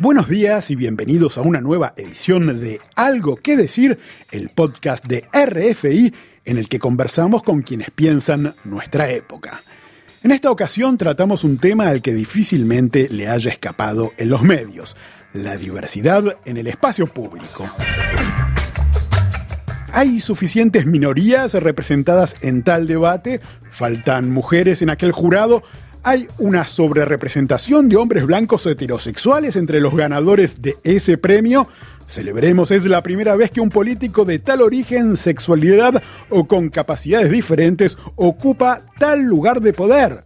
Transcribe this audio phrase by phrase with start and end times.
[0.00, 3.98] Buenos días y bienvenidos a una nueva edición de Algo que decir,
[4.30, 6.14] el podcast de RFI
[6.44, 9.60] en el que conversamos con quienes piensan nuestra época.
[10.22, 14.94] En esta ocasión tratamos un tema al que difícilmente le haya escapado en los medios,
[15.32, 17.66] la diversidad en el espacio público.
[19.92, 23.40] ¿Hay suficientes minorías representadas en tal debate?
[23.68, 25.64] ¿Faltan mujeres en aquel jurado?
[26.02, 31.68] Hay una sobrerepresentación de hombres blancos heterosexuales entre los ganadores de ese premio.
[32.08, 37.30] Celebremos, es la primera vez que un político de tal origen, sexualidad o con capacidades
[37.30, 40.24] diferentes ocupa tal lugar de poder.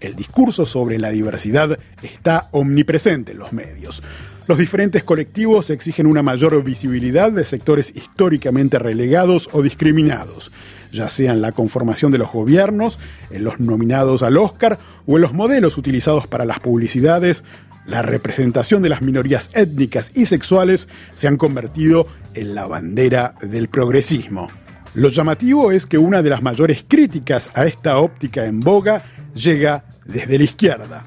[0.00, 4.02] El discurso sobre la diversidad está omnipresente en los medios.
[4.48, 10.50] Los diferentes colectivos exigen una mayor visibilidad de sectores históricamente relegados o discriminados
[10.92, 12.98] ya sea en la conformación de los gobiernos,
[13.30, 17.42] en los nominados al Oscar o en los modelos utilizados para las publicidades,
[17.86, 23.68] la representación de las minorías étnicas y sexuales se han convertido en la bandera del
[23.68, 24.48] progresismo.
[24.94, 29.02] Lo llamativo es que una de las mayores críticas a esta óptica en boga
[29.34, 31.04] llega desde la izquierda.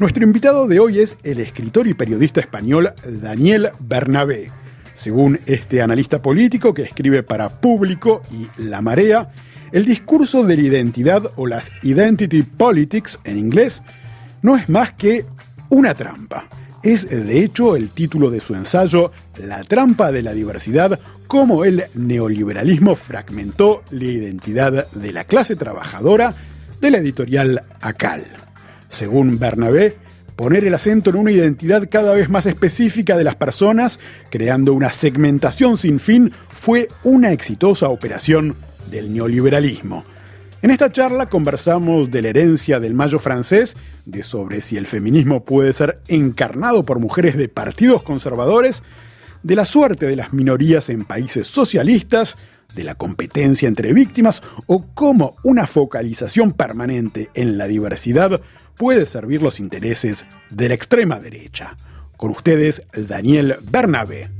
[0.00, 4.50] Nuestro invitado de hoy es el escritor y periodista español Daniel Bernabé.
[4.98, 9.30] Según este analista político que escribe para Público y La Marea,
[9.70, 13.80] el discurso de la identidad o las identity politics en inglés
[14.42, 15.24] no es más que
[15.68, 16.48] una trampa.
[16.82, 21.84] Es de hecho el título de su ensayo La trampa de la diversidad, cómo el
[21.94, 26.34] neoliberalismo fragmentó la identidad de la clase trabajadora
[26.80, 28.24] de la editorial ACAL.
[28.88, 29.96] Según Bernabé,
[30.38, 33.98] poner el acento en una identidad cada vez más específica de las personas,
[34.30, 38.54] creando una segmentación sin fin, fue una exitosa operación
[38.88, 40.04] del neoliberalismo.
[40.62, 45.44] En esta charla conversamos de la herencia del mayo francés, de sobre si el feminismo
[45.44, 48.84] puede ser encarnado por mujeres de partidos conservadores,
[49.42, 52.36] de la suerte de las minorías en países socialistas,
[52.76, 58.40] de la competencia entre víctimas o cómo una focalización permanente en la diversidad
[58.78, 61.74] puede servir los intereses de la extrema derecha.
[62.16, 64.30] Con ustedes, Daniel Bernabé.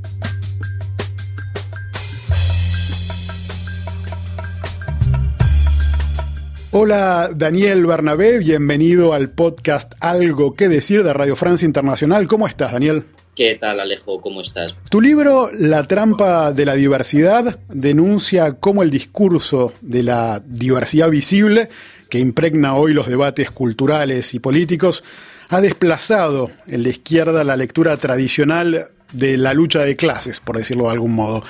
[6.71, 12.27] Hola Daniel Bernabé, bienvenido al podcast Algo que decir de Radio Francia Internacional.
[12.27, 13.03] ¿Cómo estás, Daniel?
[13.35, 14.21] ¿Qué tal, Alejo?
[14.21, 14.75] ¿Cómo estás?
[14.89, 21.69] Tu libro, La trampa de la diversidad, denuncia cómo el discurso de la diversidad visible
[22.09, 25.03] que impregna hoy los debates culturales y políticos,
[25.49, 30.85] ha desplazado en la izquierda la lectura tradicional de la lucha de clases, por decirlo
[30.85, 31.43] de algún modo.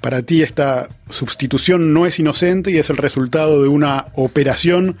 [0.00, 4.96] Para ti esta sustitución no es inocente y es el resultado de una operación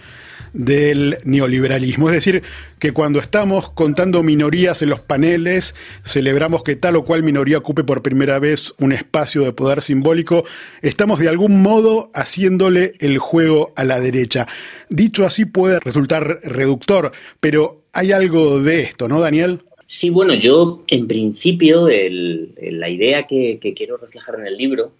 [0.52, 2.08] del neoliberalismo.
[2.08, 2.42] Es decir,
[2.78, 5.74] que cuando estamos contando minorías en los paneles,
[6.04, 10.44] celebramos que tal o cual minoría ocupe por primera vez un espacio de poder simbólico,
[10.82, 14.46] estamos de algún modo haciéndole el juego a la derecha.
[14.90, 19.60] Dicho así puede resultar reductor, pero hay algo de esto, ¿no, Daniel?
[19.86, 24.92] Sí, bueno, yo en principio la idea que quiero reflejar en el libro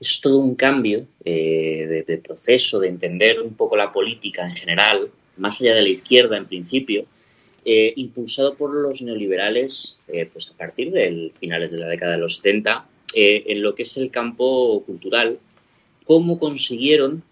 [0.00, 5.10] es todo un cambio eh, de, proceso, de entender un poco la política en general,
[5.36, 7.04] más allá de la izquierda en principio,
[7.66, 12.18] eh, impulsado por los neoliberales eh, pues a partir de finales de la década de
[12.18, 15.38] los 70, en lo que es el campo cultural,
[16.04, 17.24] cómo consiguieron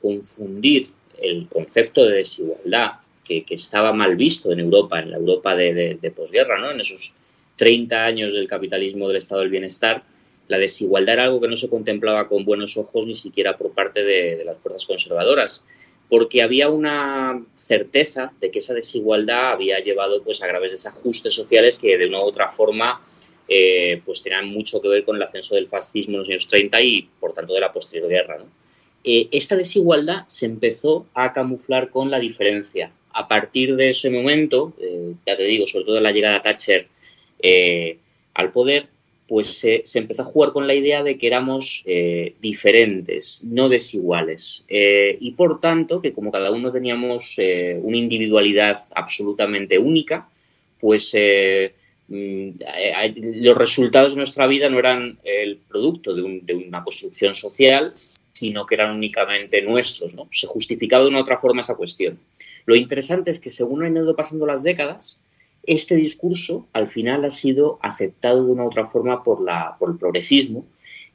[0.00, 0.88] confundir
[1.20, 6.10] el concepto de desigualdad que, estaba mal visto en Europa, en la Europa de, de
[6.10, 6.70] posguerra, ¿no?
[6.70, 7.14] en esos
[7.56, 10.02] 30 años del capitalismo del estado del bienestar,
[10.48, 14.02] la desigualdad era algo que no se contemplaba con buenos ojos ni siquiera por parte
[14.02, 15.64] de, las fuerzas conservadoras,
[16.08, 21.78] porque había una certeza de que esa desigualdad había llevado pues, a graves desajustes sociales
[21.78, 23.02] que de una u otra forma
[23.46, 26.80] eh, pues tenían mucho que ver con el ascenso del fascismo en los años 30
[26.82, 28.38] y por tanto de la posterior guerra.
[29.04, 32.90] Eh, esta desigualdad se empezó a camuflar con la diferencia.
[33.12, 36.88] A partir de ese momento, eh, ya te digo, sobre todo la llegada de Thatcher
[38.34, 38.88] al poder,
[39.28, 44.64] pues se, empezó a jugar con la idea de que éramos eh, diferentes, no desiguales.
[44.68, 50.26] Eh, y por tanto, que como cada uno teníamos eh, una individualidad absolutamente única,
[50.80, 52.48] pues mm,
[53.44, 57.92] los resultados de nuestra vida no eran el producto de, una construcción social,
[58.32, 60.14] sino que eran únicamente nuestros.
[60.14, 60.26] ¿no?
[60.30, 62.18] Se justificaba de una otra forma esa cuestión.
[62.64, 65.20] Lo interesante es que según han ido pasando las décadas,
[65.68, 69.90] este discurso al final ha sido aceptado de una u otra forma por, la, por
[69.90, 70.64] el progresismo,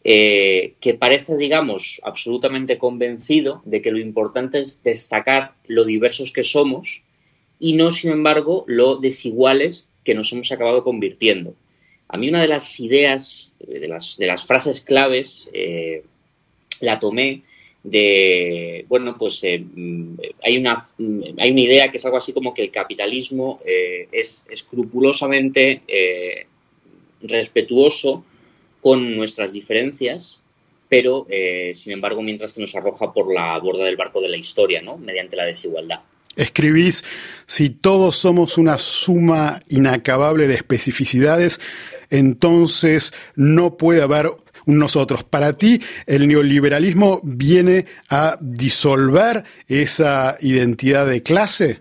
[0.04, 6.44] eh, que parece, digamos, absolutamente convencido de que lo importante es destacar lo diversos que
[6.44, 7.04] somos
[7.60, 11.56] y no, sin embargo, lo desiguales que nos hemos acabado convirtiendo.
[12.10, 16.04] A mí una de las ideas, de las, de las frases claves, eh,
[16.82, 17.44] la tomé
[17.84, 22.32] de, bueno, pues eh, mm, hay, una, mm, hay una idea que es algo así
[22.34, 25.82] como que el capitalismo eh, es escrupulosamente
[27.22, 28.26] respetuoso
[28.82, 30.42] con nuestras diferencias,
[30.90, 31.26] pero
[31.74, 34.98] sin embargo mientras que nos arroja por la borda del barco de la historia, ¿no?
[34.98, 36.02] mediante la desigualdad.
[36.36, 37.04] Escribís,
[37.46, 41.60] si todos somos una suma inacabable de especificidades,
[42.10, 44.30] entonces no puede haber
[44.66, 45.24] nosotros.
[45.24, 51.80] Para ti, el neoliberalismo viene a disolver esa identidad de clase.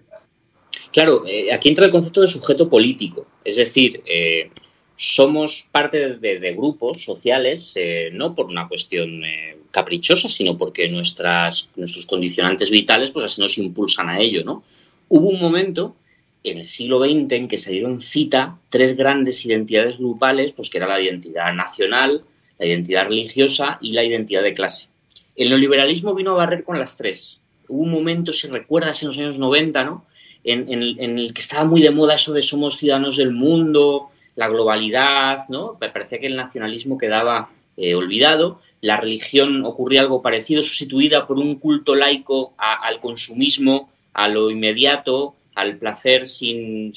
[0.92, 4.50] Claro, eh, aquí entra el concepto de sujeto político, es decir, eh,
[4.94, 9.22] somos parte de, grupos sociales, eh, no por una cuestión
[9.70, 14.62] caprichosa, sino porque nuestras, nuestros condicionantes vitales pues así nos impulsan a ello, ¿no?
[15.08, 15.96] Hubo un momento
[16.44, 20.78] en el siglo XX en que se dieron cita tres grandes identidades grupales, pues que
[20.78, 22.22] era la identidad nacional,
[22.62, 24.88] la identidad religiosa y la identidad de clase.
[25.34, 27.40] El neoliberalismo vino a barrer con las tres.
[27.68, 30.04] Hubo un momento, si recuerdas, en los años 90, ¿no?
[30.44, 35.38] En, el que estaba muy de moda eso de somos ciudadanos del mundo, la globalidad,
[35.48, 35.72] ¿no?
[35.80, 38.60] Me parecía que el nacionalismo quedaba eh, olvidado.
[38.80, 45.34] La religión ocurría algo parecido, sustituida por un culto laico al consumismo, a lo inmediato,
[45.54, 46.92] al placer sin,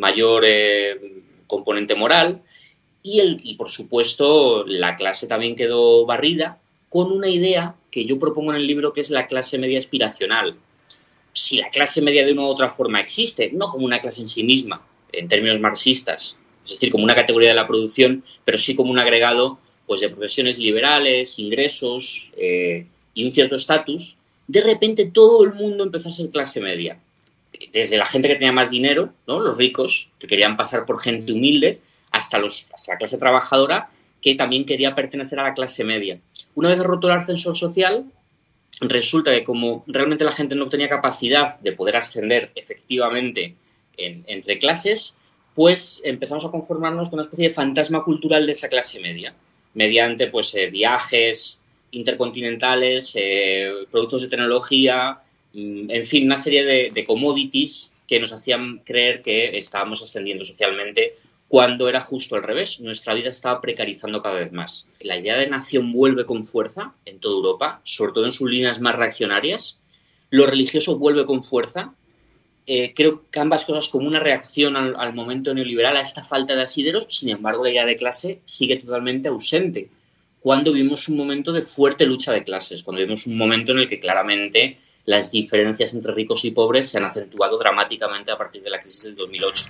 [0.00, 2.42] mayor eh, componente moral.
[3.06, 6.58] Y, el, y por supuesto, la clase también quedó barrida
[6.88, 10.56] con una idea que yo propongo en el libro que es la clase media aspiracional.
[11.34, 14.28] Si la clase media de una u otra forma existe, no como una clase en
[14.28, 14.80] sí misma,
[15.12, 18.98] en términos marxistas, es decir, como una categoría de la producción, pero sí como un
[18.98, 24.16] agregado pues, de profesiones liberales, ingresos eh, y un cierto estatus,
[24.46, 26.98] de repente todo el mundo empezó a ser clase media
[27.70, 29.40] desde la gente que tenía más dinero, ¿no?
[29.40, 31.80] los ricos, que querían pasar por gente humilde,
[32.16, 33.88] hasta, los, hasta la clase trabajadora,
[34.20, 36.18] que también quería pertenecer a la clase media.
[36.54, 38.04] Una vez roto el ascensor social,
[38.80, 43.54] resulta que como realmente la gente no tenía capacidad de poder ascender efectivamente
[43.96, 45.16] entre clases,
[45.54, 49.34] pues empezamos a conformarnos con una especie de fantasma cultural de esa clase media,
[49.74, 51.60] mediante pues eh, viajes
[51.92, 55.20] intercontinentales, eh, productos de tecnología,
[55.54, 61.14] Mm, en fin, una serie de, commodities que nos hacían creer que estábamos ascendiendo socialmente
[61.48, 62.80] cuando era justo al revés.
[62.80, 64.88] Nuestra vida estaba precarizando cada vez más.
[65.00, 68.80] La idea de nación vuelve con fuerza en toda Europa, sobre todo en sus líneas
[68.80, 69.80] más reaccionarias.
[70.30, 71.94] Lo religioso vuelve con fuerza.
[72.66, 76.56] Eh, creo que ambas cosas como una reacción al, al, momento neoliberal, a esta falta
[76.56, 77.06] de asideros.
[77.08, 79.90] Sin embargo, la idea de clase sigue totalmente ausente.
[80.40, 83.88] Cuando vimos un momento de fuerte lucha de clases, cuando vimos un momento en el
[83.88, 88.70] que claramente las diferencias entre ricos y pobres se han acentuado dramáticamente a partir de
[88.70, 89.66] la crisis del 2008.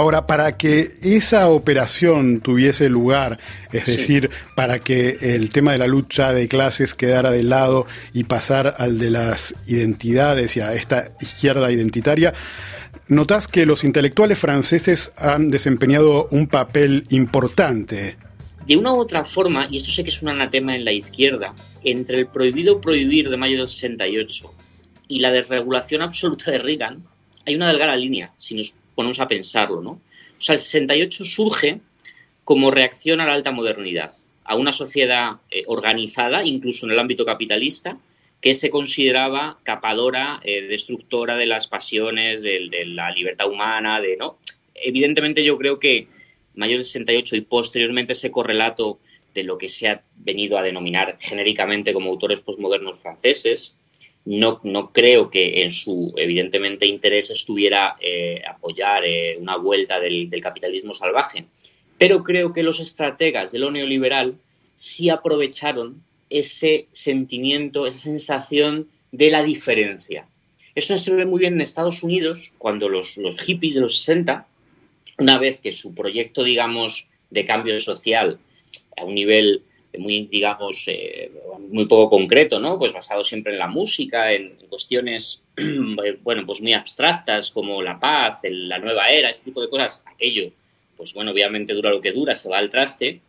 [0.00, 3.38] Ahora, para que esa operación tuviese lugar,
[3.70, 8.24] es decir, para que el tema de la lucha de clases quedara de lado y
[8.24, 12.32] pasar al de las identidades y a esta izquierda identitaria,
[13.08, 18.16] Notas que los intelectuales franceses han desempeñado un papel importante.
[18.66, 21.54] De una u otra forma, y esto sé que es un anatema en la izquierda,
[21.84, 24.50] entre el prohibido prohibir de mayo del 68
[25.08, 27.04] y la desregulación absoluta de Reagan,
[27.44, 29.92] hay una delgada línea, si nos ponemos a pensarlo, ¿no?
[29.92, 31.80] O sea, el 68 surge
[32.44, 34.12] como reacción a la alta modernidad,
[34.44, 37.96] a una sociedad eh, organizada, incluso en el ámbito capitalista,
[38.42, 44.36] que se consideraba capadora, eh, destructora de las pasiones, de, la libertad humana, de no.
[44.74, 46.08] Evidentemente yo creo que
[46.54, 48.98] Mayor del 68 y posteriormente ese correlato
[49.32, 53.78] de lo que se ha venido a denominar genéricamente como autores posmodernos franceses,
[54.24, 60.30] no, no creo que en su evidentemente interés estuviera eh, apoyar eh, una vuelta del,
[60.42, 61.46] capitalismo salvaje,
[61.98, 64.36] pero creo que los estrategas de lo neoliberal
[64.74, 70.26] sí aprovecharon ese sentimiento, esa sensación de la diferencia.
[70.74, 74.46] Eso se ve muy bien en Estados Unidos, cuando los, hippies de los 60,
[75.18, 78.38] una vez que su proyecto, digamos, de cambio social
[78.96, 79.62] a un nivel
[79.98, 81.30] muy, digamos, eh,
[81.70, 82.78] muy poco concreto, ¿no?
[82.78, 85.42] Pues basado siempre en la música, en cuestiones,
[86.22, 90.50] bueno, pues muy abstractas como la paz, la nueva era, ese tipo de cosas, aquello,
[90.96, 93.20] pues bueno, obviamente dura lo que dura, se va al traste,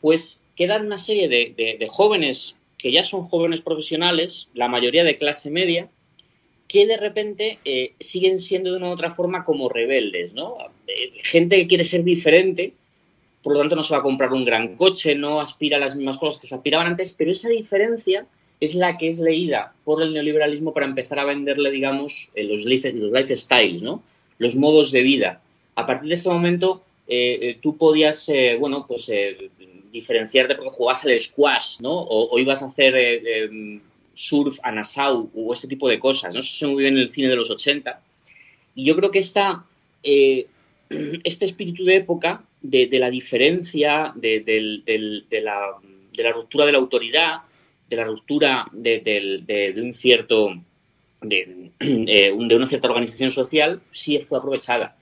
[0.00, 5.50] pues quedan una serie de, jóvenes que ya son jóvenes profesionales, la mayoría de clase
[5.50, 5.88] media,
[6.68, 10.56] que de repente eh, siguen siendo de una u otra forma como rebeldes, ¿no?
[10.86, 12.72] Eh, gente que quiere ser diferente,
[13.44, 15.94] por lo tanto no se va a comprar un gran coche, no aspira a las
[15.94, 18.26] mismas cosas que se aspiraban antes, pero esa diferencia
[18.58, 22.64] es la que es leída por el neoliberalismo para empezar a venderle, digamos, eh, los,
[22.64, 24.02] los lifestyles, ¿no?
[24.38, 25.42] Los modos de vida.
[25.74, 29.12] A partir de ese momento, eh, eh, tú podías, bueno, pues
[29.92, 31.92] diferenciarte porque jugabas al squash, ¿no?
[31.92, 33.80] O, ibas a hacer em,
[34.14, 36.40] surf a Nassau o este tipo de cosas, ¿no?
[36.40, 38.00] Eso se muy bien en el cine de los 80.
[38.74, 39.66] Y yo creo que esta,
[40.88, 44.42] este espíritu de época, de, la diferencia, de,
[45.42, 45.76] la,
[46.12, 47.38] de la ruptura de la autoridad,
[47.88, 50.54] de la ruptura de, un cierto
[51.20, 54.96] de, eh, de, una cierta organización social sí fue aprovechada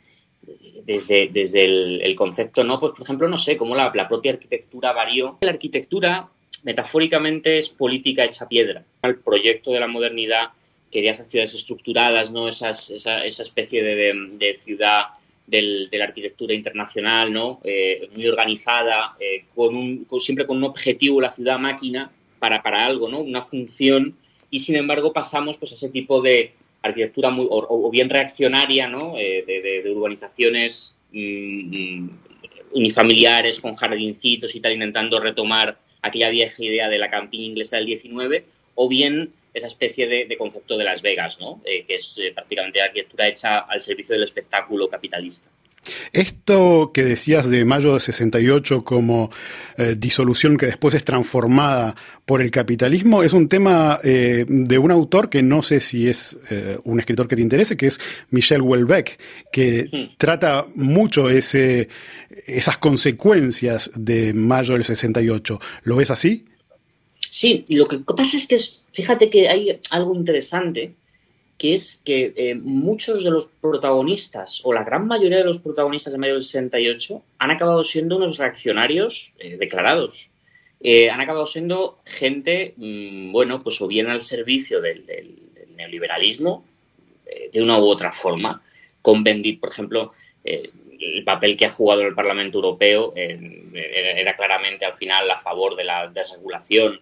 [0.85, 2.81] desde, desde el, concepto, ¿no?
[2.81, 5.39] Pues, por ejemplo, no sé, cómo la, propia arquitectura varió.
[5.41, 6.29] La arquitectura,
[6.65, 8.85] metafóricamente, es política hecha piedra.
[9.03, 10.51] El proyecto de la modernidad
[10.91, 12.49] quería esas ciudades estructuradas, ¿no?
[12.49, 15.07] Esas, esa, esa especie de, ciudad
[15.47, 17.61] de la arquitectura internacional, ¿no?
[17.65, 22.87] Eh, muy organizada, eh, con un, siempre con un objetivo, la ciudad máquina, para, para
[22.87, 23.21] algo, ¿no?
[23.21, 24.17] Una función
[24.51, 29.17] y sin embargo pasamos pues a ese tipo de arquitectura muy o, bien reaccionaria, ¿no?
[29.19, 32.11] Eh, de, urbanizaciones mm, mm,
[32.75, 37.87] unifamiliares con jardincitos y tal intentando retomar aquella vieja idea de la campiña inglesa del
[37.87, 38.45] 19
[38.75, 41.61] o bien esa especie de, concepto de Las Vegas, ¿no?
[41.65, 45.51] Eh, que es eh, prácticamente arquitectura hecha al servicio del espectáculo capitalista.
[46.13, 49.31] Esto que decías de mayo de 68 como
[49.77, 54.93] eh, disolución que después es transformada por el capitalismo es un tema eh, de un
[54.93, 57.99] autor que no sé si es eh, un escritor que te interese, que es
[58.31, 59.19] Michel Houellebecq,
[59.51, 60.17] que hmm.
[60.19, 61.89] trata mucho ese,
[62.47, 65.61] esas consecuencias de mayo del 68.
[65.83, 66.45] ¿Lo ves así?
[67.33, 68.59] Sí, lo que pasa es que
[68.93, 70.93] fíjate que hay algo interesante
[71.57, 76.13] que es que eh, muchos de los protagonistas, o la gran mayoría de los protagonistas
[76.13, 80.31] de mayo del 68, han acabado siendo unos reaccionarios eh, declarados.
[80.83, 85.07] Eh, han acabado siendo gente, mm, bueno, pues o bien al servicio del,
[85.75, 86.67] neoliberalismo,
[87.51, 88.63] de una u otra forma,
[89.01, 90.13] con Bendit, por ejemplo,
[90.45, 95.85] el papel que ha jugado el Parlamento Europeo era claramente al final a favor de
[95.85, 97.01] la desregulación.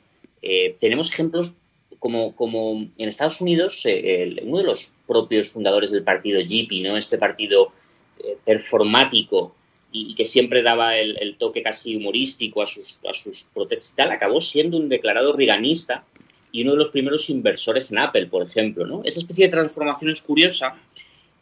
[0.78, 1.54] Tenemos ejemplos
[2.00, 6.96] como, como en Estados Unidos, eh, uno de los propios fundadores del partido Jeepy, ¿no?
[6.96, 7.72] este partido
[8.18, 9.54] eh, performático
[9.92, 14.10] y, que siempre daba el, toque casi humorístico a sus, a sus protestas y tal,
[14.10, 16.04] acabó siendo un declarado riganista
[16.50, 18.86] y uno de los primeros inversores en Apple, por ejemplo.
[18.86, 19.02] ¿no?
[19.04, 20.76] Esa especie de transformación es curiosa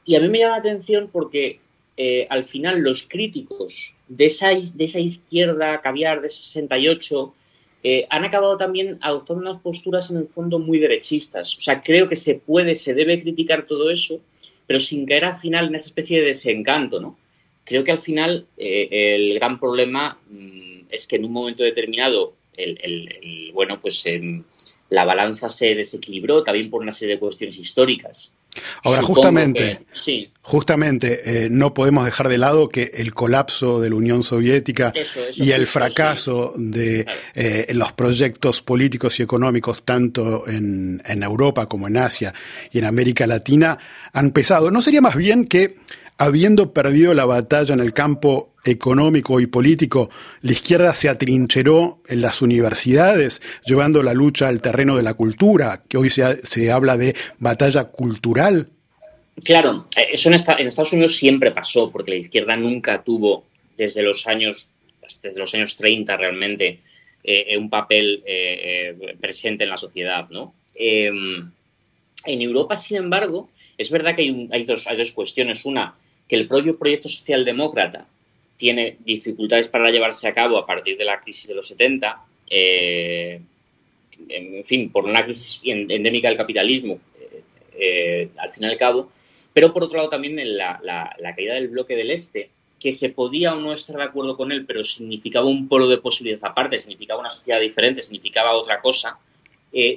[0.05, 1.61] y a mí me llama la atención porque
[1.97, 7.35] eh, al final los críticos de esa, de esa izquierda caviar de 68
[7.91, 11.57] eh, han acabado también adoptando unas posturas en el fondo muy derechistas.
[11.57, 14.21] O sea, creo que se puede, se debe criticar todo eso,
[14.67, 17.19] pero sin caer al final en esa especie de desencanto, ¿no?
[17.65, 22.35] Creo que al final eh, el gran problema mm, es que en un momento determinado,
[22.53, 24.45] el, bueno, pues em,
[24.91, 28.35] la balanza se desequilibró también por una serie de cuestiones históricas.
[28.85, 29.81] Ahora, justamente,
[30.43, 34.93] justamente eh, no podemos dejar de lado que el colapso de la Unión Soviética
[35.35, 41.89] y el fracaso de eh, los proyectos políticos y económicos tanto en, en Europa como
[41.89, 42.33] en Asia
[42.73, 43.79] y en América Latina
[44.13, 44.71] han pesado.
[44.71, 45.77] ¿No sería más bien que
[46.19, 50.11] habiendo perdido la batalla en el campo económico y político,
[50.43, 55.85] la izquierda se atrincheró en las universidades, llevando la lucha al terreno de la cultura,
[55.89, 58.69] que hoy se, habla de batalla cultural.
[59.45, 63.45] Claro, eh, eso en, Estados Unidos siempre pasó, porque la izquierda nunca tuvo,
[63.77, 64.71] desde los años,
[65.23, 66.81] desde los años 30 realmente,
[67.23, 70.55] eh, un papel eh, presente en la sociedad, ¿no?
[70.75, 71.51] Em,
[72.27, 75.65] en Europa, sin embargo, es verdad que hay, hay, dos, hay dos cuestiones.
[75.65, 75.95] Una,
[76.29, 78.07] que el propio proyecto socialdemócrata
[78.57, 82.21] tiene dificultades para llevarse a cabo a partir de la crisis de los 70,
[82.51, 83.41] eh,
[84.29, 87.43] en fin, por una crisis endémica del capitalismo, eh,
[87.79, 89.11] eh, al fin y al cabo,
[89.53, 93.61] pero por otro lado también la, caída del bloque del Este, que se podía o
[93.61, 97.31] no estar de acuerdo con él, pero significaba un polo de posibilidad aparte, significaba una
[97.31, 99.19] sociedad diferente, significaba otra cosa,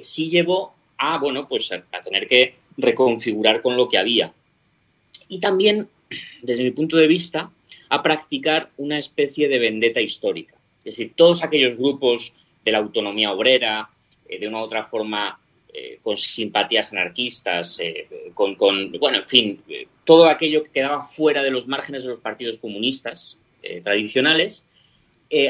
[0.02, 4.32] sí llevó a, bueno, pues a tener que reconfigurar con lo que había.
[5.28, 5.88] Y también,
[6.42, 7.50] desde mi punto de vista,
[7.88, 10.54] a practicar una especie de vendetta histórica.
[10.78, 12.32] Es decir, todos aquellos grupos
[12.64, 13.90] de la autonomía obrera,
[14.28, 15.38] eh, de una u otra forma
[15.72, 18.56] eh, con simpatías anarquistas, eh, con,
[18.98, 19.60] bueno, en fin,
[20.04, 23.38] todo aquello que quedaba fuera de los márgenes de los partidos comunistas
[23.84, 24.66] tradicionales,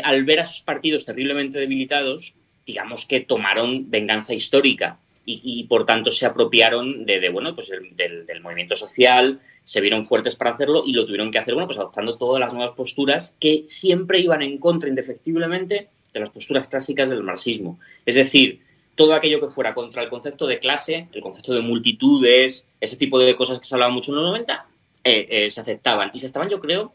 [0.04, 2.34] al ver a sus partidos terriblemente debilitados,
[2.66, 8.40] digamos que tomaron venganza histórica y, por tanto se apropiaron de, bueno, pues del, del,
[8.40, 12.16] movimiento social, se vieron fuertes para hacerlo y lo tuvieron que hacer, bueno, pues adoptando
[12.16, 17.22] todas las nuevas posturas que siempre iban en contra, indefectiblemente, de las posturas clásicas del
[17.22, 17.78] marxismo.
[18.04, 18.60] Es decir,
[18.94, 23.18] todo aquello que fuera contra el concepto de clase, el concepto de multitudes, ese tipo
[23.18, 24.66] de cosas que se hablaba mucho en los 90,
[25.04, 26.10] eh, eh, se aceptaban.
[26.12, 26.92] Y se aceptaban, yo creo,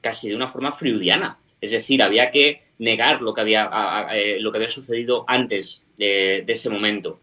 [0.00, 1.38] casi de una forma freudiana.
[1.60, 3.68] Es decir, había que negar lo que había,
[4.14, 7.20] eh, lo que había sucedido antes de, ese momento.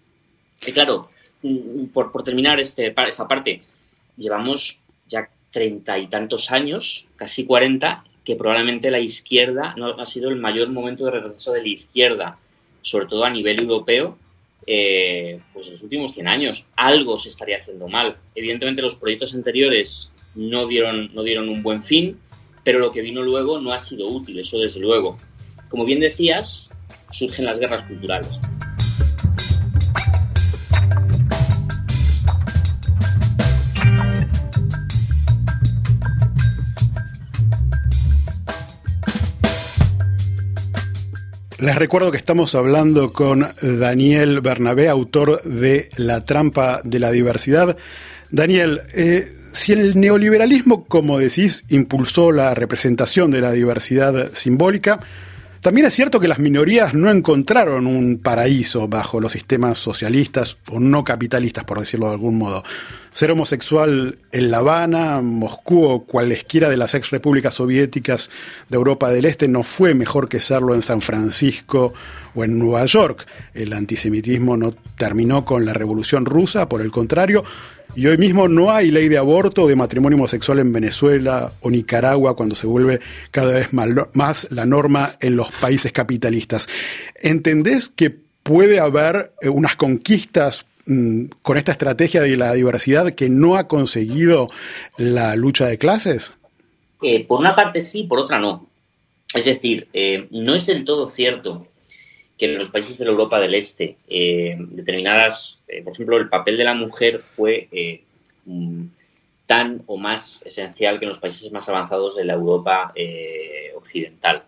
[0.65, 1.01] Y claro,
[1.43, 3.61] mm, por, por terminar este, esta parte,
[4.17, 10.29] llevamos ya treinta y tantos años, casi cuarenta, que probablemente la izquierda no ha sido
[10.29, 12.37] el mayor momento de retroceso de la izquierda,
[12.81, 14.17] sobre todo a nivel europeo,
[14.65, 16.65] eh, pues en los últimos 100 años.
[16.75, 18.17] Algo se estaría haciendo mal.
[18.35, 22.19] Evidentemente los proyectos anteriores no dieron, no dieron un buen fin,
[22.65, 25.17] pero lo que vino luego no ha sido útil, eso desde luego.
[25.69, 26.73] Como bien decías,
[27.11, 28.41] surgen las guerras culturales.
[41.59, 47.77] Les recuerdo que estamos hablando con Daniel Bernabé, autor de La trampa de la diversidad.
[48.29, 54.99] Daniel, eh, si el neoliberalismo, como decís, impulsó la representación de la diversidad simbólica,
[55.67, 60.79] también es cierto que las minorías no encontraron un paraíso bajo los sistemas socialistas o
[60.79, 62.63] no capitalistas, por decirlo de algún modo.
[63.11, 68.29] Ser homosexual en La Habana, Moscú o cualesquiera de las ex repúblicas soviéticas
[68.69, 71.93] de Europa del Este no fue mejor que serlo en San Francisco
[72.33, 73.27] o en Nueva York.
[73.53, 77.43] El antisemitismo no terminó con la revolución rusa, por el contrario,
[77.97, 81.71] y hoy mismo no hay ley de aborto o de matrimonio homosexual en Venezuela o
[81.71, 82.99] Nicaragua cuando se vuelve
[83.31, 86.69] cada vez más la norma en los países capitalistas.
[87.19, 88.11] ¿Entendés que
[88.43, 93.67] puede haber eh, unas conquistas mm, con esta estrategia de la diversidad que no ha
[93.67, 94.51] conseguido
[94.97, 96.31] la lucha de clases?
[97.01, 98.67] Eh, por una parte sí, por otra no.
[99.33, 101.65] Es decir, eh, no es del todo cierto
[102.37, 106.29] que en los países de la Europa del Este eh, determinadas, eh, por ejemplo, el
[106.29, 108.03] papel de la mujer fue eh,
[108.45, 108.85] mm,
[109.47, 112.93] tan o más esencial que en los países más avanzados de la Europa
[113.75, 114.43] occidental.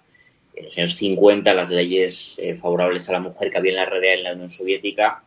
[0.53, 4.03] En los años 50 las leyes favorables a la mujer que había en la red
[4.03, 5.23] en la Unión Soviética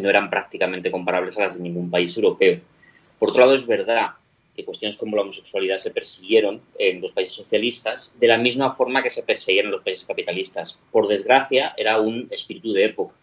[0.00, 2.60] no eran prácticamente comparables a las de ningún país europeo.
[3.18, 4.12] Por otro lado, es verdad
[4.54, 9.02] que cuestiones como la homosexualidad se persiguieron en los países socialistas de la misma forma
[9.02, 10.78] que se perseguían en los países capitalistas.
[10.90, 13.14] Por desgracia, era un espíritu de época.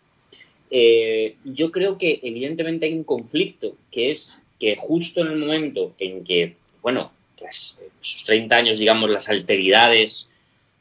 [0.72, 5.94] Eh, yo creo que evidentemente hay un conflicto, que es que justo en el momento
[6.00, 10.32] en que, bueno, tras esos 30 años, digamos, las alteridades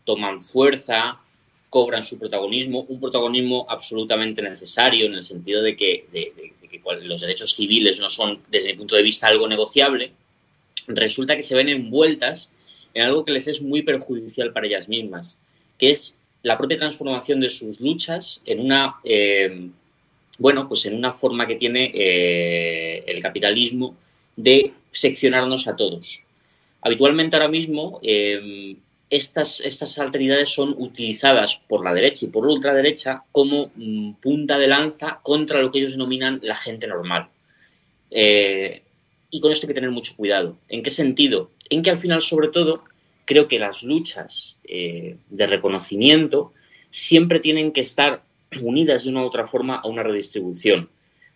[0.04, 1.20] toman fuerza,
[1.70, 6.32] cobran su protagonismo, un protagonismo absolutamente necesario en el sentido de que, de
[6.68, 10.12] que los derechos civiles no son, desde mi punto de vista, algo negociable,
[10.88, 12.52] resulta que se ven envueltas
[12.94, 15.38] en algo que les es muy perjudicial para ellas mismas,
[15.78, 19.68] que es la propia transformación de sus luchas en una, eh,
[20.38, 23.96] bueno, pues en una forma que tiene eh, el capitalismo
[24.36, 26.22] de seccionarnos a todos.
[26.80, 28.76] Habitualmente ahora mismo eh,
[29.10, 34.58] estas, estas alteridades son utilizadas por la derecha y por la ultraderecha como mm, punta
[34.58, 37.28] de lanza contra lo que ellos denominan la gente normal.
[39.30, 40.56] Y con esto hay que tener mucho cuidado.
[40.68, 41.50] ¿En qué sentido?
[41.70, 42.84] En que al final, sobre todo,
[43.24, 46.52] creo que las luchas eh, de reconocimiento
[46.90, 48.22] siempre tienen que estar
[48.62, 50.88] unidas de una u otra forma a una redistribución.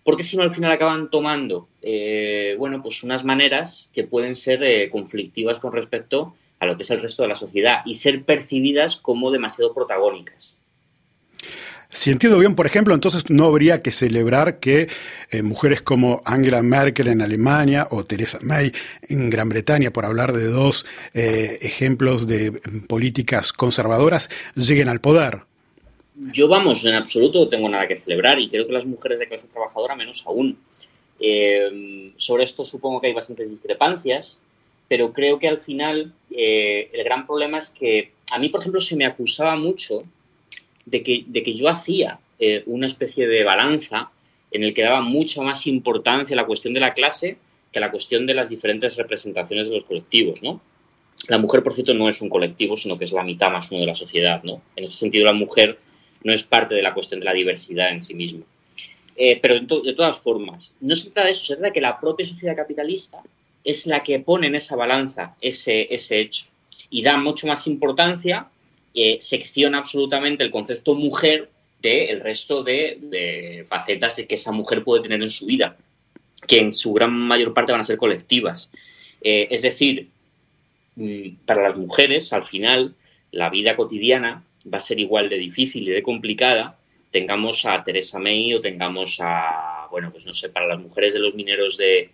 [0.05, 4.65] Porque si no, al final acaban tomando, eh, bueno, pues unas maneras que pueden ser
[4.65, 8.25] eh, conflictivas con respecto a lo que es el resto de la sociedad y ser
[8.25, 10.59] percibidas como demasiado protagónicas.
[11.95, 14.89] Si entiendo bien, por ejemplo, entonces no habría que celebrar que
[15.31, 18.73] eh, mujeres como Angela Merkel en Alemania o Theresa May
[19.11, 22.53] en Gran Bretaña, por hablar de dos eh, ejemplos de
[22.89, 25.41] políticas conservadoras, lleguen al poder.
[26.33, 29.29] Yo, vamos, en absoluto no tengo nada que celebrar y creo que las mujeres de
[29.29, 30.57] clase trabajadora menos aún.
[31.21, 34.41] Eh, sobre esto supongo que hay bastantes discrepancias,
[34.89, 38.97] pero creo que al final el gran problema es que a mí, por ejemplo, se
[38.97, 40.05] me acusaba mucho
[40.85, 44.11] de que, de que yo hacía eh, una especie de balanza
[44.51, 47.37] en el que daba mucha más importancia a la cuestión de la clase
[47.73, 50.61] que a la cuestión de las diferentes representaciones de los colectivos, ¿no?
[51.29, 53.81] La mujer, por cierto, no es un colectivo, sino que es la mitad más uno
[53.81, 54.61] de la sociedad, ¿no?
[54.77, 55.79] En ese sentido, la mujer
[56.23, 58.45] no es parte de la cuestión de la diversidad en sí misma.
[59.17, 62.01] Eh, pero de, todas formas, no se trata de eso, se trata de que la
[62.01, 63.23] propia sociedad capitalista
[63.63, 66.47] es la que pone en esa balanza ese, ese hecho
[66.91, 68.49] y da mucho más importancia
[69.21, 71.49] secciona absolutamente el concepto mujer
[71.83, 75.77] del resto de, facetas que esa mujer puede tener en su vida,
[76.47, 78.71] que en su gran mayor parte van a ser colectivas.
[79.21, 80.09] Eh, es decir,
[80.97, 82.95] mm, para las mujeres, al final,
[83.33, 86.79] la vida cotidiana va a ser igual de difícil y de complicada,
[87.11, 91.21] tengamos a Teresa May o tengamos a, bueno, pues no sé, para las mujeres de
[91.21, 92.11] los mineros de,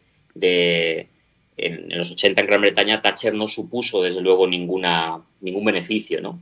[1.57, 6.41] en, los 80 en Gran Bretaña, Thatcher no supuso, desde luego, ninguna, ningún beneficio, ¿no?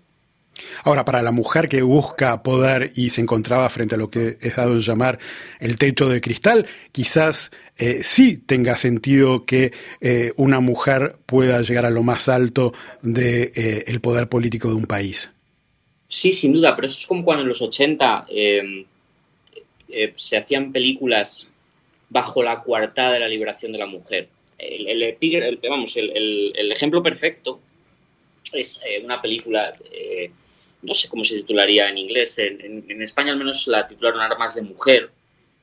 [0.85, 4.57] Ahora, para la mujer que busca poder y se encontraba frente a lo que es
[4.57, 5.19] dado en llamar
[5.61, 11.85] el techo de cristal, quizás eh, sí tenga sentido que eh, una mujer pueda llegar
[11.85, 15.31] a lo más alto del de, eh, poder político de un país.
[16.09, 18.27] Sí, sin duda, pero eso es como cuando en los 80
[20.15, 21.51] se hacían películas
[22.09, 24.29] bajo la coartada de la liberación de la mujer.
[24.57, 27.61] El, el, vamos, el, ejemplo perfecto
[28.53, 29.75] es una película
[30.87, 34.63] no sé cómo se titularía en inglés, en, España al menos la titularon Armas de
[34.63, 35.11] Mujer,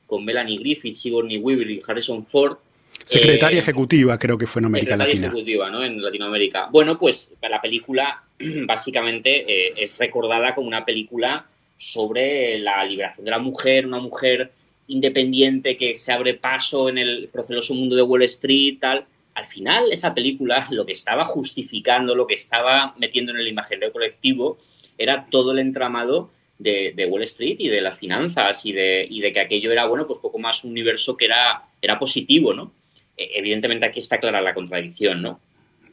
[0.06, 2.58] con Melanie Griffith, Sigourney Weaver y Harrison Ford.
[3.02, 5.26] Secretaria eh, ejecutiva, creo que fue en América Latina.
[5.26, 5.82] ejecutiva, ¿no?
[5.82, 6.68] En Latinoamérica.
[6.70, 8.22] Bueno, pues la película
[8.66, 14.52] básicamente eh, es recordada como una película sobre la liberación de la mujer, una mujer
[14.86, 19.06] independiente que se abre paso en el proceloso mundo de Wall Street, tal.
[19.34, 23.92] Al final, esa película lo que estaba justificando, lo que estaba metiendo en el imaginario
[23.92, 24.58] colectivo,
[24.98, 29.32] era todo el entramado de, Wall Street y de las finanzas y de, y de,
[29.32, 32.72] que aquello era, bueno, pues poco más un universo que era, era positivo, ¿no?
[33.16, 35.40] E, evidentemente aquí está clara la contradicción, ¿no?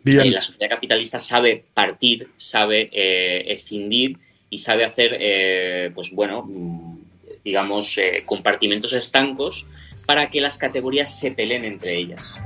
[0.05, 4.17] Eh, la sociedad capitalista sabe partir, sabe eh, escindir
[4.49, 6.97] y sabe hacer, eh, pues bueno, mm,
[7.43, 9.67] digamos, compartimentos estancos
[10.05, 12.41] para que las categorías se peleen entre ellas.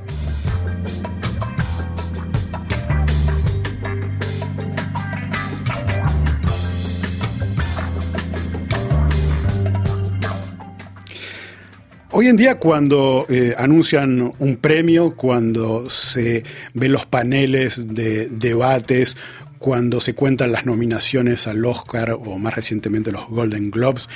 [12.17, 19.17] Hoy en día cuando eh, anuncian un premio, cuando se ven los paneles de debates,
[19.59, 24.07] cuando se cuentan las nominaciones al Oscar o más recientemente los Golden Globes,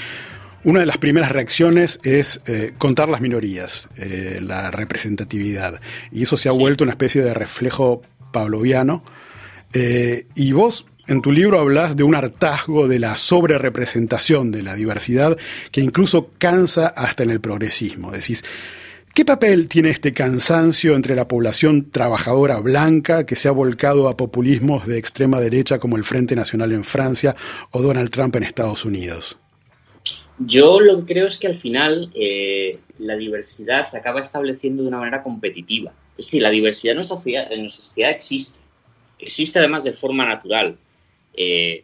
[0.63, 5.81] una de las primeras reacciones es eh, contar las minorías, eh, la representatividad.
[6.09, 9.03] Y eso se ha vuelto una especie de reflejo pavloviano.
[9.73, 15.39] y vos en tu libro hablas de un hartazgo de la sobrerepresentación de la diversidad
[15.71, 18.11] que incluso cansa hasta en el progresismo.
[18.11, 18.43] Decís,
[19.15, 24.17] ¿qué papel tiene este cansancio entre la población trabajadora blanca que se ha volcado a
[24.17, 27.35] populismos de extrema derecha como el Frente Nacional en Francia
[27.71, 29.35] o Donald Trump en Estados Unidos?
[30.37, 34.89] Yo lo que creo es que al final eh, la diversidad se acaba estableciendo de
[34.89, 35.91] una manera competitiva.
[36.19, 37.17] Es decir, la diversidad en nuestra
[37.51, 38.59] en nuestra sociedad existe.
[39.17, 40.77] Existe además de forma natural.
[41.33, 41.83] Eh,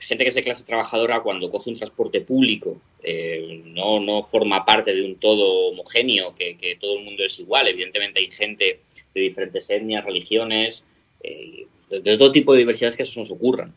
[0.00, 4.64] gente que es de clase trabajadora cuando coge un transporte público eh, no, no forma
[4.64, 7.68] parte de un todo homogéneo, que, todo el mundo es igual.
[7.68, 8.80] Evidentemente hay gente
[9.14, 10.86] de diferentes etnias, religiones,
[11.22, 13.74] eh, de, todo tipo de diversidades que eso nos ocurran.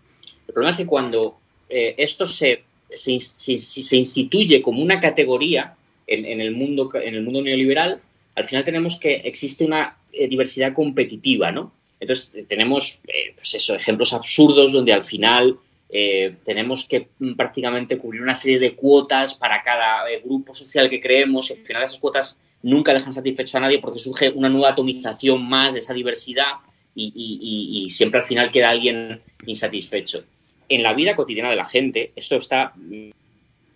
[0.47, 1.37] El problema es que cuando
[1.69, 8.01] esto se, se, se, instituye como una categoría en, el mundo, en el mundo neoliberal,
[8.35, 11.71] al final tenemos que existe una diversidad competitiva, ¿no?
[12.01, 17.99] Entonces, tenemos eh, pues eso, ejemplos absurdos donde al final eh, tenemos que mm, prácticamente
[17.99, 21.83] cubrir una serie de cuotas para cada eh, grupo social que creemos y al final
[21.83, 25.93] esas cuotas nunca dejan satisfecho a nadie porque surge una nueva atomización más de esa
[25.93, 26.53] diversidad
[26.95, 30.23] y, siempre al final queda alguien insatisfecho.
[30.67, 33.11] En la vida cotidiana de la gente esto está mm,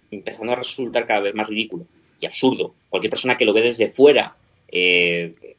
[0.10, 1.86] empezando a resultar cada vez más ridículo
[2.20, 2.74] y absurdo.
[2.90, 4.36] Cualquier persona que lo ve desde fuera
[4.68, 5.55] eh,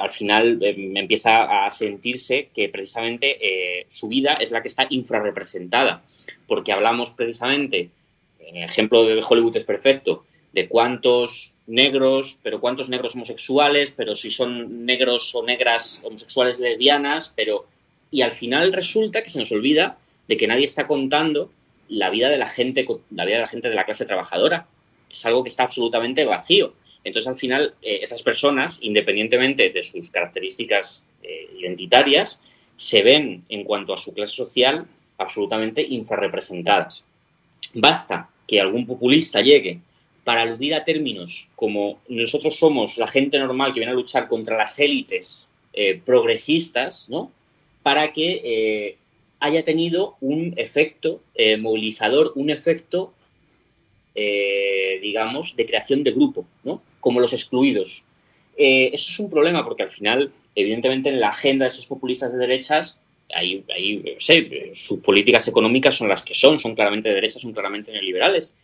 [0.00, 4.86] al final eh, empieza a sentirse que precisamente eh, su vida es la que está
[4.90, 6.02] infrarrepresentada,
[6.46, 7.90] porque hablamos precisamente,
[8.40, 14.14] en el ejemplo de Hollywood es perfecto, de cuántos negros, pero cuántos negros homosexuales, pero
[14.14, 17.66] si son negros o negras homosexuales lesbianas, pero
[18.10, 21.50] y al final resulta que se nos olvida de que nadie está contando
[21.88, 24.66] la vida de la gente, la vida de la gente de la clase trabajadora.
[25.10, 26.72] Es algo que está absolutamente vacío.
[27.04, 32.40] Entonces, al final, eh, esas personas, independientemente de sus características eh, identitarias,
[32.76, 34.86] se ven, en cuanto a su clase social,
[35.18, 37.04] absolutamente infrarrepresentadas.
[37.74, 39.80] Basta que algún populista llegue
[40.24, 44.56] para aludir a términos como nosotros somos la gente normal que viene a luchar contra
[44.56, 47.30] las élites eh, progresistas, ¿no?
[47.82, 48.96] Para que
[49.40, 51.22] haya tenido un efecto
[51.58, 53.14] movilizador, un efecto
[54.14, 56.82] digamos, de creación de grupo, ¿no?
[57.00, 58.04] Como los excluidos.
[58.56, 62.32] Eh, eso es un problema porque al final, evidentemente, en la agenda de esos populistas
[62.32, 63.00] de derechas,
[63.34, 67.52] ahí, ahí sé, sus políticas económicas son las que son, son claramente de derechas, son
[67.52, 68.54] claramente neoliberales.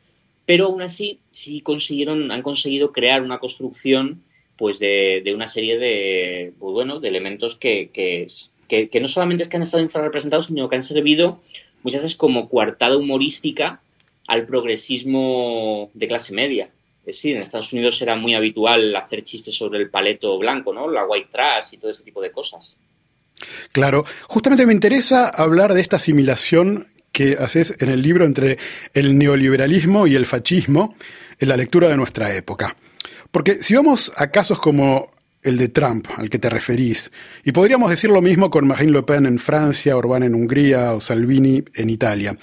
[0.44, 4.22] pero aún así sí consiguieron, han conseguido crear una construcción
[4.56, 8.26] pues de, una serie de, pues bueno, de elementos que, que,
[8.68, 11.40] que, no solamente es que han estado infrarrepresentados, sino que han servido
[11.82, 13.80] muchas veces como coartada humorística
[14.26, 16.70] al progresismo de clase media.
[17.06, 20.90] Es decir, en Estados Unidos era muy habitual hacer chistes sobre el paleto blanco, ¿no?
[20.90, 22.76] La white trash y todo ese tipo de cosas.
[23.70, 28.58] Claro, justamente me interesa hablar de esta asimilación que haces en el libro entre
[28.92, 30.96] el neoliberalismo y el fascismo
[31.38, 32.74] en la lectura de nuestra época.
[33.30, 35.08] Porque si vamos a casos como
[35.44, 37.12] el de Trump, al que te referís.
[37.44, 41.00] Y podríamos decir lo mismo con Marine Le Pen en Francia, Orbán en Hungría o
[41.00, 42.36] Salvini en Italia.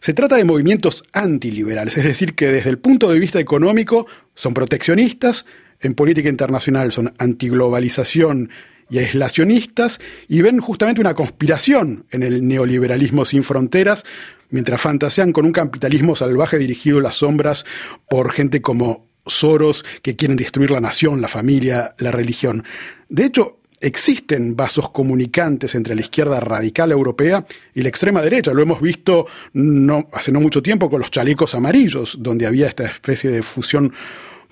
[0.00, 4.54] Se trata de movimientos antiliberales, es decir, que desde el punto de vista económico son
[4.54, 5.44] proteccionistas,
[5.80, 8.50] en política internacional son antiglobalización
[8.88, 14.04] y aislacionistas, y ven justamente una conspiración en el neoliberalismo sin fronteras,
[14.48, 17.64] mientras fantasean con un capitalismo salvaje dirigido a las sombras
[18.08, 22.64] por gente como Soros que quieren destruir la nación, la familia, la religión.
[23.10, 28.52] De hecho, existen vasos comunicantes entre la izquierda radical europea y la extrema derecha.
[28.52, 32.84] Lo hemos visto no, hace no mucho tiempo con los chalecos amarillos, donde había esta
[32.84, 33.92] especie de fusión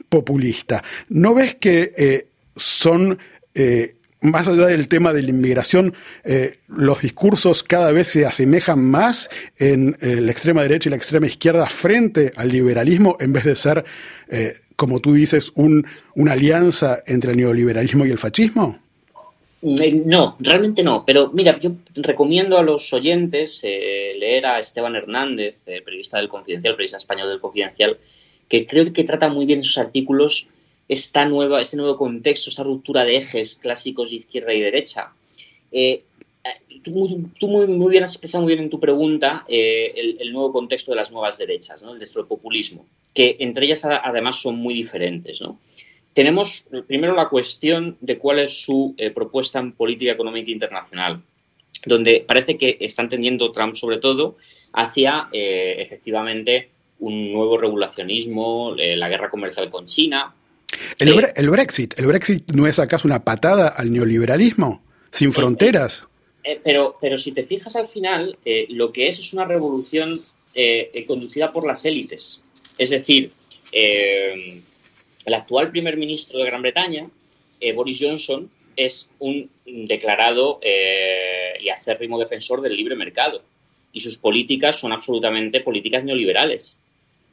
[0.08, 0.82] populista.
[1.10, 3.18] ¿No ves que eh, son
[3.54, 8.84] eh, más allá del tema de la inmigración, eh, los discursos cada vez se asemejan
[8.84, 13.54] más en la extrema derecha y la extrema izquierda frente al liberalismo, en vez de
[13.54, 13.84] ser,
[14.74, 15.86] como tú dices, un,
[16.16, 18.80] una alianza entre el neoliberalismo y el fascismo?
[19.60, 21.04] No, realmente no.
[21.04, 26.98] Pero mira, yo recomiendo a los oyentes leer a Esteban Hernández, periodista del Confidencial, periodista
[26.98, 27.98] español del Confidencial,
[28.48, 30.48] que creo que trata muy bien sus artículos
[30.88, 35.12] esta nueva, este nuevo contexto, esta ruptura de ejes clásicos de izquierda y derecha.
[35.70, 36.02] Eh,
[36.82, 36.92] tú,
[37.46, 41.12] muy, bien has expresado muy bien en tu pregunta eh, el, nuevo contexto de las
[41.12, 41.92] nuevas derechas, ¿no?
[41.92, 45.40] el de populismo, que entre ellas además son muy diferentes.
[46.12, 51.22] Tenemos primero la cuestión de cuál es su eh, propuesta en política económica internacional,
[51.86, 54.36] donde parece que están tendiendo Trump sobre todo
[54.72, 56.68] hacia efectivamente
[56.98, 60.34] un nuevo regulacionismo, la guerra comercial con China,
[60.98, 64.82] el, Brexit, ¿el Brexit no es acaso una patada al neoliberalismo?
[65.10, 66.04] Sin fronteras.
[66.44, 70.20] Eh, pero, pero si te fijas al final, eh, lo que es es una revolución
[70.54, 72.42] eh, conducida por las élites.
[72.76, 73.32] Es decir,
[75.28, 77.08] el actual primer ministro de Gran Bretaña,
[77.74, 83.42] Boris Johnson, es un declarado y acérrimo defensor del libre mercado.
[83.92, 86.80] Y sus políticas son absolutamente políticas neoliberales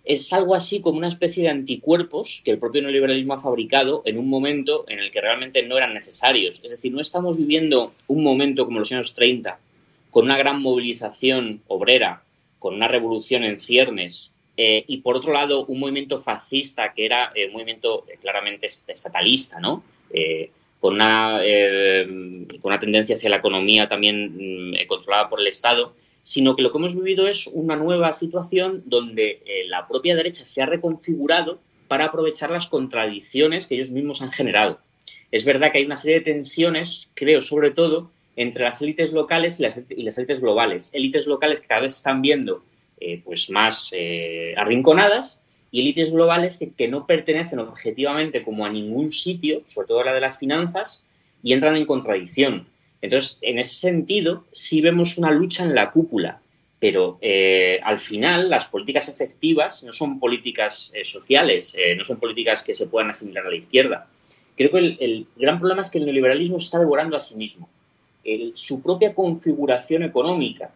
[0.06, 4.20] es algo así como una especie de anticuerpos que el propio neoliberalismo ha fabricado en
[4.20, 6.62] un momento en el que realmente no eran necesarios.
[6.64, 9.60] Es decir, no estamos viviendo un momento como los años 30,
[10.12, 12.22] con una gran movilización obrera,
[12.60, 17.32] con una revolución en ciernes, eh, y por otro lado un movimiento fascista que era
[17.36, 19.84] eh, un movimiento eh, claramente estatalista, ¿no?
[20.80, 21.42] con, una,
[22.62, 26.72] con una tendencia hacia la economía también mm, controlada por el Estado sino que lo
[26.72, 32.06] que hemos vivido es una nueva situación donde la propia derecha se ha reconfigurado para
[32.06, 34.80] aprovechar las contradicciones que ellos mismos han generado.
[35.32, 39.60] Es verdad que hay una serie de tensiones, creo, sobre todo entre las élites locales
[39.60, 40.92] y las, élites globales.
[40.94, 42.64] Élites locales que cada vez están viendo
[43.02, 49.12] eh, pues más eh, arrinconadas y élites globales que, no pertenecen objetivamente como a ningún
[49.12, 51.06] sitio, sobre todo la de las finanzas,
[51.44, 52.68] y entran en contradicción.
[53.02, 56.40] Entonces, en ese sentido, sí vemos una lucha en la cúpula,
[56.80, 62.74] pero eh, al final las políticas efectivas no son políticas sociales, no son políticas que
[62.74, 64.08] se puedan asimilar a la izquierda.
[64.56, 67.70] Creo que el, gran problema es que el neoliberalismo se está devorando a sí mismo.
[68.54, 70.72] su propia configuración económica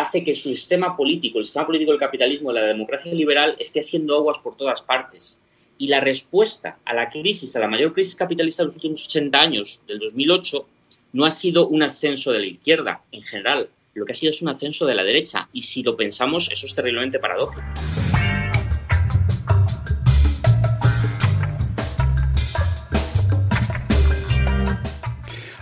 [0.00, 4.16] hace que su sistema político, el sistema político del capitalismo, la democracia liberal, esté haciendo
[4.16, 5.40] aguas por todas partes.
[5.78, 9.40] Y la respuesta a la crisis, a la mayor crisis capitalista de los últimos 80
[9.40, 10.66] años, del 2008,
[11.12, 14.40] no ha sido un ascenso de la izquierda en general, lo que ha sido es
[14.40, 15.48] un ascenso de la derecha.
[15.52, 17.62] Y si lo pensamos, eso es terriblemente paradójico.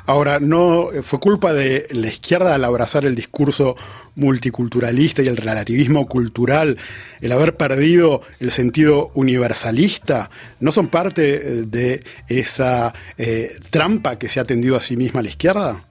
[0.08, 3.76] Ahora, no fue culpa de la izquierda al abrazar el discurso
[4.14, 6.78] multiculturalista y el relativismo cultural,
[7.20, 14.30] el haber perdido el sentido universalista, no son parte eh, de esa eh, trampa que
[14.30, 15.84] se ha tendido a sí misma la izquierda?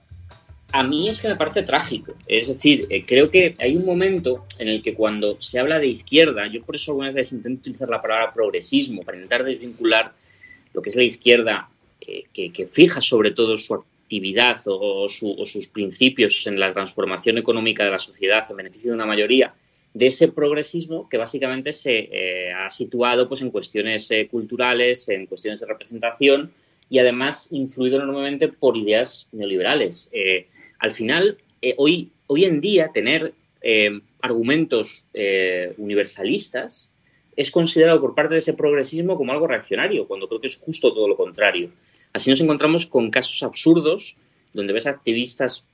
[0.72, 2.14] A mí es que me parece trágico.
[2.26, 5.86] Es decir, eh, creo que hay un momento en el que cuando se habla de
[5.86, 10.12] izquierda, yo por eso algunas veces intento utilizar la palabra progresismo para intentar desvincular
[10.74, 11.68] lo que es la izquierda,
[12.00, 13.74] que, que, fija sobre todo su
[14.08, 19.04] actividad o, sus principios en la transformación económica de la sociedad en beneficio de una
[19.04, 19.52] mayoría
[19.92, 25.26] de ese progresismo que básicamente se eh, ha situado pues, en cuestiones eh, culturales, en
[25.26, 26.52] cuestiones de representación
[26.88, 30.08] y además influido enormemente por ideas neoliberales.
[30.14, 30.46] Eh,
[30.78, 31.36] al final,
[31.76, 33.34] hoy, hoy en día, tener
[34.22, 35.04] argumentos
[35.76, 36.94] universalistas
[37.36, 40.94] es considerado por parte de ese progresismo como algo reaccionario, cuando creo que es justo
[40.94, 41.70] todo lo contrario.
[42.12, 44.16] Así nos encontramos con casos absurdos
[44.52, 45.64] donde ves activistas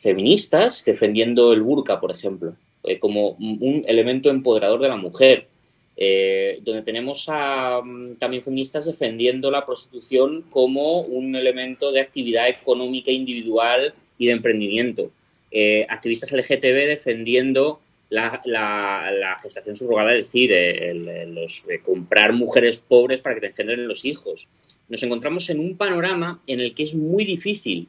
[0.00, 2.54] feministas defendiendo el burka, por ejemplo.
[2.84, 5.48] Eh, como un elemento empoderador de la mujer,
[5.96, 12.48] eh, donde tenemos a mm, también feministas defendiendo la prostitución como un elemento de actividad
[12.48, 15.10] económica individual y de emprendimiento.
[15.50, 20.50] Eh, activistas LGTB defendiendo la, gestación subrogada, es decir,
[21.28, 24.48] los, comprar mujeres pobres para que te engendren los hijos.
[24.88, 27.88] Nos encontramos en un panorama en el que es muy difícil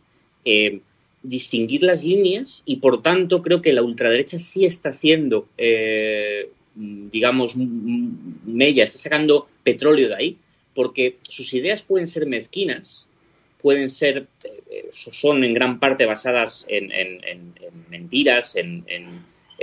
[1.21, 7.55] distinguir las líneas y por tanto creo que la ultraderecha sí está haciendo, eh, digamos,
[7.55, 10.38] mella, está sacando petróleo de ahí,
[10.73, 13.08] porque sus ideas pueden ser mezquinas,
[13.62, 17.53] pueden ser, eh, son en gran parte basadas en,
[17.89, 18.86] mentiras, en,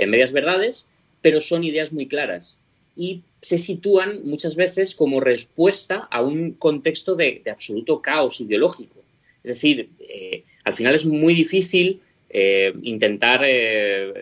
[0.05, 0.87] medias verdades,
[1.21, 2.59] pero son ideas muy claras
[2.95, 8.95] y se sitúan muchas veces como respuesta a un contexto de, absoluto caos ideológico.
[9.43, 14.13] Es decir, eh, al final es muy difícil eh, intentar eh,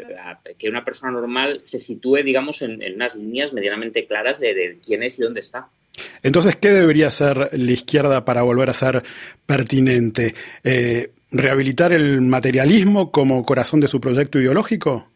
[0.60, 5.18] que una persona normal se sitúe, digamos, en, unas líneas medianamente claras de, quién es
[5.18, 5.68] y dónde está.
[6.22, 9.02] Entonces, ¿qué debería hacer la izquierda para volver a ser
[9.46, 10.36] pertinente?
[10.64, 15.08] Eh, ¿Rehabilitar el materialismo como corazón de su proyecto ideológico?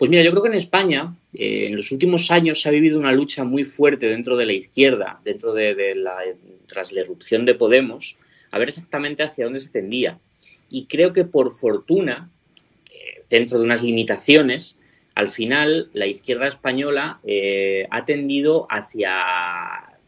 [0.00, 3.12] Pues mira, yo creo que en España en los últimos años se ha vivido una
[3.12, 6.16] lucha muy fuerte dentro de la izquierda, dentro de, la,
[6.66, 8.16] tras la erupción de Podemos,
[8.50, 10.18] a ver exactamente hacia dónde se tendía.
[10.70, 12.30] Y creo que por fortuna,
[12.90, 14.78] eh, dentro de unas limitaciones,
[15.14, 19.12] al final la izquierda española eh, ha tendido hacia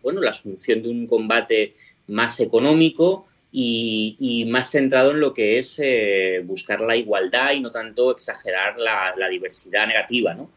[0.02, 1.74] bueno, la asunción de un combate
[2.07, 7.71] más económico y, más centrado en lo que es eh, buscar la igualdad y no
[7.71, 10.35] tanto exagerar la, diversidad negativa.
[10.35, 10.51] ¿no?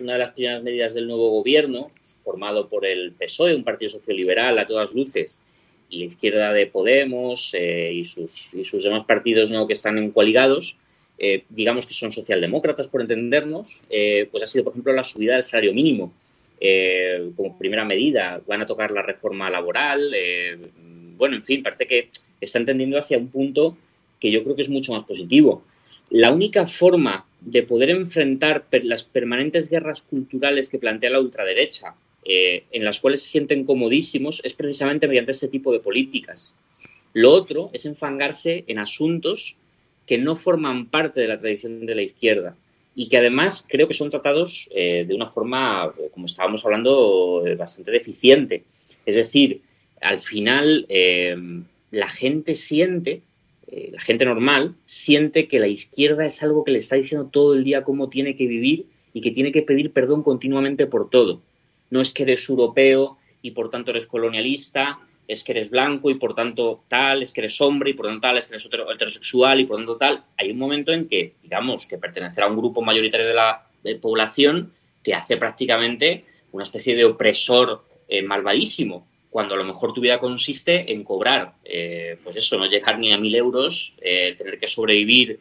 [0.00, 1.90] una de las primeras medidas del nuevo gobierno,
[2.22, 5.38] formado por el PSOE, un partido socioliberal a todas luces,
[5.90, 9.66] y la izquierda de Podemos eh, y, sus, y sus demás partidos ¿no?
[9.66, 10.76] que están coaligados,
[11.18, 15.34] eh, digamos que son socialdemócratas por entendernos, eh, pues ha sido, por ejemplo, la subida
[15.34, 16.12] del salario mínimo.
[17.36, 20.12] como primera medida, van a tocar la reforma laboral.
[21.18, 22.08] Bueno, en fin, parece que
[22.40, 23.76] está entendiendo hacia un punto
[24.18, 25.62] que yo creo que es mucho más positivo.
[26.10, 32.64] La única forma de poder enfrentar las permanentes guerras culturales que plantea la ultraderecha eh,
[32.72, 36.56] en las cuales se sienten comodísimos es precisamente mediante este tipo de políticas.
[37.12, 39.56] Lo otro es enfangarse en asuntos
[40.06, 42.56] que no forman parte de la tradición de la izquierda
[42.94, 47.54] y que además creo que son tratados eh, de una forma, como estábamos hablando, eh,
[47.54, 48.64] bastante deficiente.
[49.06, 49.60] Es decir,
[50.00, 50.86] al final
[51.90, 53.22] la gente siente,
[53.70, 57.64] la gente normal, siente que la izquierda es algo que le está diciendo todo el
[57.64, 61.42] día cómo tiene que vivir y que tiene que pedir perdón continuamente por todo
[61.90, 66.14] no es que eres europeo y por tanto eres colonialista, es que eres blanco y
[66.14, 69.60] por tanto tal, es que eres hombre y por tanto tal, es que eres heterosexual
[69.60, 70.24] y por tanto tal.
[70.36, 73.66] Hay un momento en que, digamos, que pertenecer a un grupo mayoritario de la
[74.00, 80.00] población te hace prácticamente una especie de opresor eh, malvadísimo, cuando a lo mejor tu
[80.00, 84.58] vida consiste en cobrar, eh, pues eso, no llegar ni a mil euros, eh, tener
[84.58, 85.40] que sobrevivir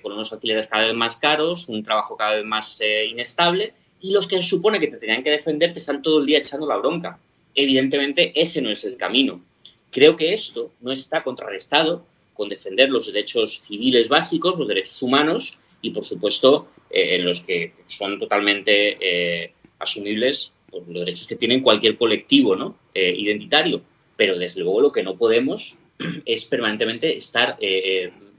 [0.00, 4.26] con unos alquileres cada vez más caros, un trabajo cada vez más inestable y los
[4.26, 6.78] que se supone que te tenían que defender te están todo el día echando la
[6.78, 7.18] bronca.
[7.54, 9.42] Evidentemente, ese no es el camino.
[9.90, 15.58] Creo que esto no está contrarrestado con defender los derechos civiles básicos, los derechos humanos
[15.82, 21.36] y, por supuesto, eh, en los que son totalmente eh, asumibles pues, los derechos que
[21.36, 22.76] tiene cualquier colectivo ¿no?
[22.94, 23.82] Eh, identitario.
[24.16, 25.76] Pero, desde luego, lo que no podemos
[26.26, 27.56] es permanentemente estar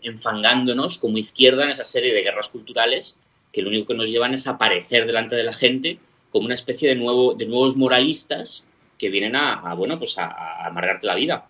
[0.02, 3.18] enfangándonos como izquierda en esa serie de guerras culturales
[3.54, 5.98] que lo único que nos llevan es a aparecer delante de la gente
[6.32, 8.66] como una especie de, nuevo, de nuevos moralistas
[8.98, 11.46] que vienen a, bueno, pues a, amargarte la vida.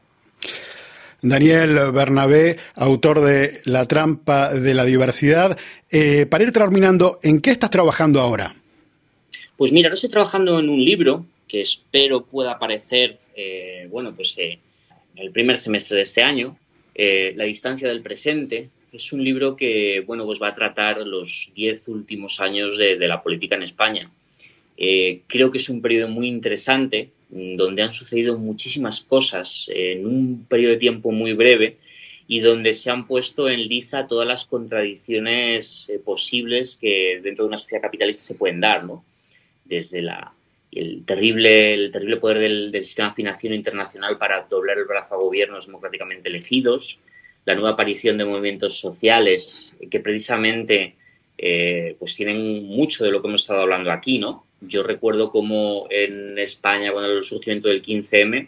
[1.21, 5.57] Daniel Bernabé, autor de La trampa de la diversidad.
[5.89, 8.53] Eh, para ir terminando, ¿en qué estás trabajando ahora?
[9.55, 14.37] Pues mira, ahora estoy trabajando en un libro que espero pueda aparecer, eh, bueno, pues
[14.37, 14.59] eh,
[15.15, 16.57] el primer semestre de este año,
[16.95, 21.87] La distancia del presente, es un libro que bueno, pues va a tratar los diez
[21.87, 24.11] últimos años de, la política en España.
[24.77, 30.45] Eh, creo que es un periodo muy interesante, donde han sucedido muchísimas cosas en un
[30.47, 31.77] periodo de tiempo muy breve
[32.27, 37.49] y donde se han puesto en liza todas las contradicciones eh, posibles que dentro de
[37.49, 39.03] una sociedad capitalista se pueden dar, ¿no?
[39.65, 40.33] Desde la,
[40.75, 45.67] el, terrible, el terrible poder del, sistema financiero internacional para doblar el brazo a gobiernos
[45.67, 46.99] democráticamente elegidos,
[47.45, 50.95] la nueva aparición de movimientos sociales que precisamente
[51.37, 54.45] eh, pues tienen mucho de lo que hemos estado hablando aquí, ¿no?
[54.61, 58.47] Yo recuerdo como en España, cuando el surgimiento del 15M,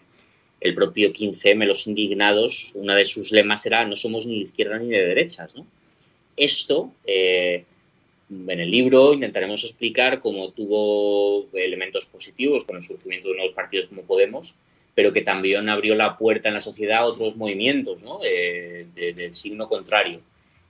[0.62, 4.80] el propio 15M, los indignados, una de sus lemas era no somos ni de izquierda
[4.80, 5.54] ni de derechas.
[6.38, 7.66] Esto, eh,
[8.30, 13.88] en el libro intentaremos explicar cómo tuvo elementos positivos con el surgimiento de nuevos partidos
[13.88, 14.56] como Podemos,
[14.96, 19.68] pero que también abrió la puerta en la sociedad a otros movimientos eh, del signo
[19.68, 20.22] contrario.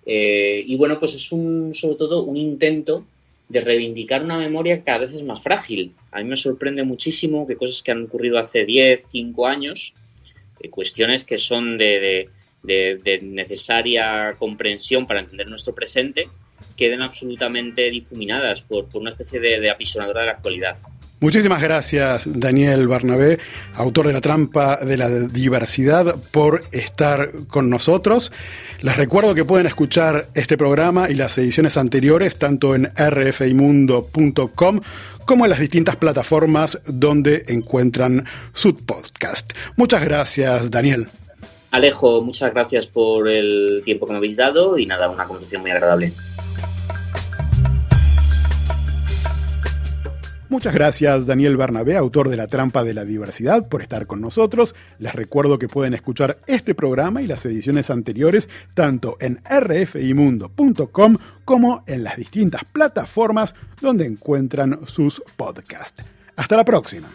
[0.06, 3.06] Eh, y bueno, pues es un, sobre todo un intento
[3.48, 5.94] de reivindicar una memoria cada vez es más frágil.
[6.12, 9.94] A mí me sorprende muchísimo que cosas que han ocurrido hace 10, 5 años,
[10.60, 12.30] eh, cuestiones que son de,
[13.22, 16.28] necesaria comprensión para entender nuestro presente,
[16.76, 20.78] queden absolutamente difuminadas por, por una especie de apisonadora de la actualidad.
[21.22, 23.40] Muchísimas gracias, Daniel Barnabé,
[23.74, 28.34] autor de La Trampa de la Diversidad, por estar con nosotros.
[28.82, 34.82] Les recuerdo que pueden escuchar este programa y las ediciones anteriores tanto en rfimundo.com
[35.26, 39.54] como en las distintas plataformas donde encuentran su podcast.
[39.78, 41.08] Muchas gracias, Daniel.
[41.72, 45.72] Alejo, muchas gracias por el tiempo que me habéis dado y nada, una conversación muy
[45.72, 46.12] agradable.
[50.56, 54.74] Muchas gracias Daniel Bernabé, autor de La Trampa de la Diversidad, por estar con nosotros.
[55.00, 61.84] Les recuerdo que pueden escuchar este programa y las ediciones anteriores tanto en rfimundo.com como
[61.88, 66.02] en las distintas plataformas donde encuentran sus podcasts.
[66.38, 67.10] Hasta la próxima.